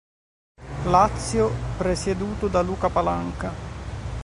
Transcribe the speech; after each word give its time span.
Lazio, 0.85 1.51
presieduto 1.77 2.47
da 2.47 2.61
Luca 2.61 2.89
Palanca. 2.89 3.51